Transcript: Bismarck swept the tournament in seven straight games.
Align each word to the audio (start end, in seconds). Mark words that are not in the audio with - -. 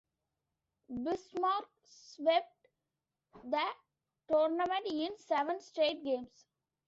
Bismarck 0.89 1.69
swept 1.83 2.67
the 3.43 3.63
tournament 4.27 4.87
in 4.87 5.15
seven 5.19 5.59
straight 5.61 6.03
games. 6.03 6.47